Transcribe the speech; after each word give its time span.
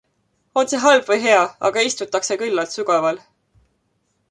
On 0.61 0.67
see 0.71 0.79
halb 0.85 1.03
või 1.09 1.21
hea, 1.25 1.43
aga 1.69 1.85
istutakse 1.89 2.39
küllalt 2.43 2.77
sügaval. 2.79 3.23